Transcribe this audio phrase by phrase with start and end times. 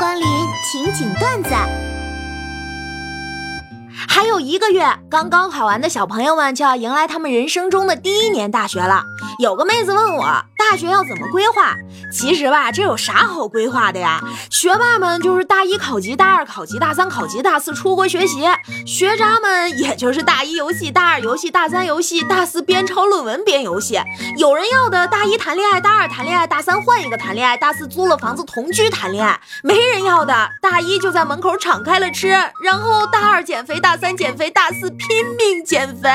[0.00, 0.26] 光临
[0.64, 1.99] 情景段子。
[4.12, 9.04] 还有一个月，刚刚考完的小朋友们就要迎来他们人生中的第一年大学了。
[9.38, 10.24] 有个妹子问我，
[10.58, 11.76] 大学要怎么规划？
[12.12, 14.20] 其实吧，这有啥好规划的呀？
[14.50, 18.40] 学霸们就是大一考级，大二考级，大三考级，大四出国学习；
[18.84, 24.00] 学渣们也就是大一游戏，大二游戏，大三游戏，大四边抄论文边游戏。
[24.38, 29.40] 有人要的大一谈恋爱，大二谈恋爱，大三换一个谈恋爱，大四租了房子同居谈恋爱。
[29.62, 32.28] 没人要的，大一就在门口敞开了吃，
[32.64, 36.08] 然后大二减肥，大三减肥，大四拼命减肥。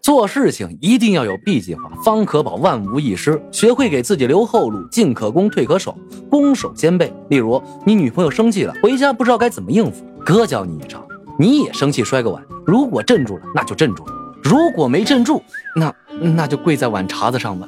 [0.00, 3.42] 做事情一定要有 B 计划，方可保万无一失。
[3.50, 5.98] 学会给自己留后路，进可攻，退可守，
[6.30, 7.12] 攻守兼备。
[7.30, 11.04] 例如，你女朋友生气了，回家不知道该怎么应付，哥教你一招：
[11.36, 14.12] 你也生气摔个碗，如果镇住了，那就镇住了；
[14.44, 15.42] 如果没镇住，
[15.74, 17.66] 那那就跪在碗碴子上吧。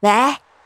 [0.00, 0.10] 喂，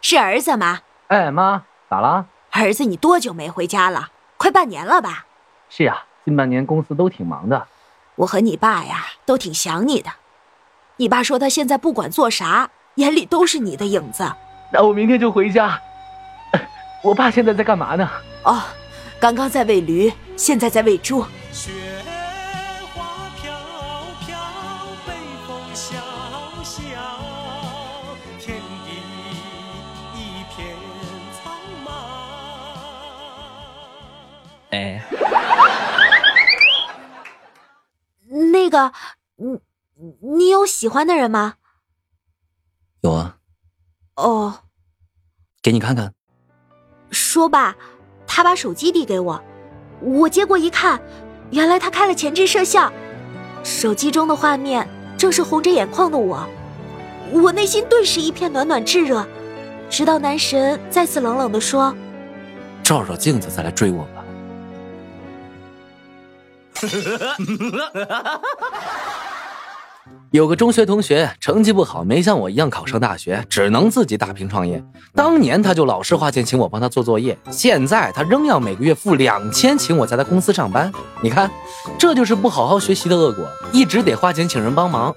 [0.00, 0.78] 是儿子吗？
[1.08, 2.26] 哎，妈，咋了？
[2.52, 4.10] 儿子，你多久没回家了？
[4.36, 5.26] 快半年了吧？
[5.68, 7.66] 是呀，近半年公司都挺忙的。
[8.14, 10.08] 我和你爸呀，都挺想你的。
[10.98, 14.32] 你爸说他现在不管做啥，眼里都是你的影子。
[14.72, 15.80] 那我明天就回家。
[17.02, 18.08] 我爸现在在干嘛呢？
[18.44, 18.62] 哦，
[19.18, 21.26] 刚刚在喂驴，现在在喂猪。
[21.50, 21.72] 雪
[22.94, 23.02] 花
[23.42, 23.52] 飘
[24.24, 24.38] 飘，
[25.04, 25.12] 北
[25.44, 25.96] 风萧
[26.62, 26.80] 萧，
[28.38, 28.62] 天
[34.74, 35.00] 哎，
[38.26, 38.92] 那个，
[39.36, 39.60] 你
[40.36, 41.54] 你有喜欢的人吗？
[43.02, 43.36] 有啊，
[44.16, 44.62] 哦，
[45.62, 46.12] 给你看看。
[47.10, 47.76] 说罢，
[48.26, 49.40] 他把手机递给我，
[50.00, 51.00] 我接过一看，
[51.52, 52.92] 原来他开了前置摄像，
[53.62, 56.44] 手机中的画面正是红着眼眶的我，
[57.30, 59.24] 我内心顿时一片暖暖炙热，
[59.88, 61.94] 直到男神再次冷冷的说
[62.82, 64.23] 照照镜子再来追我吧。
[70.30, 74.82] 有个中学同学成绩不好，没像我一样考上大学，只能自己打拼创业。
[75.14, 80.92] 当年他就老是花钱请我帮他做作业，现在他仍要每个月付两千请我在他公司上班。
[81.22, 81.48] 你看，
[81.96, 85.14] 这就是不好好学习的恶果，一直得花钱请人帮忙。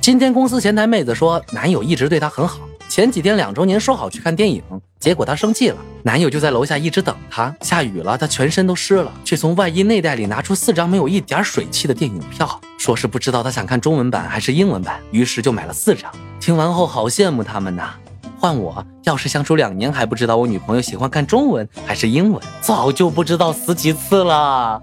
[0.00, 2.69] 今天公司前台妹子说，男友一直对她很好。
[2.90, 4.60] 前几天两周年说好去看电影，
[4.98, 7.54] 结果她生气了，男友就在楼下一直等她。
[7.60, 16.10] 下雨了，她全身都湿了，却从外衣内袋里拿出四张没有一点水汽的电影票，说是不知道她想看中文版还是英文版，于是就买了四张。
[16.40, 17.94] 听完后好羡慕他们呐。
[18.40, 24.82] 换我要是相处两年还不知道我女朋友喜欢看中文还是英文，早就不知道死几次了。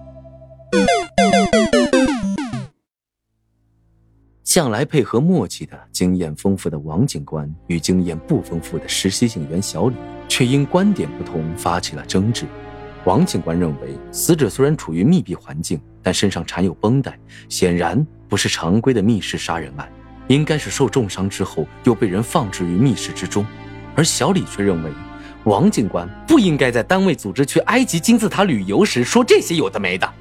[4.57, 9.95] 向来配合默契的、经验丰富的王警官与经验不丰富的实习警员小李，
[10.27, 12.43] 却因观点不同发起了争执。
[13.05, 17.15] 王警官认为，死者虽然处于密闭环境，但身上缠有绷带，
[17.47, 19.87] 显然不是常规的密室杀人案，
[20.25, 23.45] 应该是受重伤之后又被人放置于密室之中。
[23.95, 24.89] 而小李却认为，
[25.43, 30.11] 王警官不应该在单位组织去埃及金字塔旅游时说这些有的没的。